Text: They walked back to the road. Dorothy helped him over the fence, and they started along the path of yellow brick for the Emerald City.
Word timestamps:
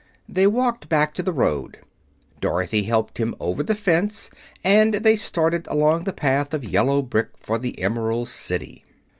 They 0.27 0.47
walked 0.47 0.89
back 0.89 1.13
to 1.13 1.21
the 1.21 1.31
road. 1.31 1.77
Dorothy 2.39 2.85
helped 2.85 3.19
him 3.19 3.35
over 3.39 3.61
the 3.61 3.75
fence, 3.75 4.31
and 4.63 4.95
they 4.95 5.15
started 5.15 5.67
along 5.67 6.05
the 6.05 6.11
path 6.11 6.55
of 6.55 6.63
yellow 6.65 7.03
brick 7.03 7.27
for 7.37 7.59
the 7.59 7.79
Emerald 7.79 8.27
City. 8.27 8.83